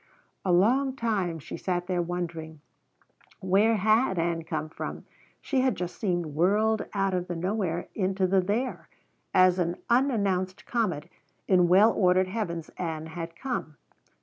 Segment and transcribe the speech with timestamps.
[0.43, 2.59] A long time she sat there wondering.
[3.39, 5.05] Where had Ann come from?
[5.41, 8.89] She had just seemed whirled out of the nowhere into the there,
[9.31, 11.07] as an unannounced comet
[11.47, 13.77] in well ordered heavens Ann had come.